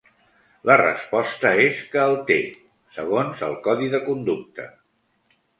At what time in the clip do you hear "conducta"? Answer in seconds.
4.11-4.71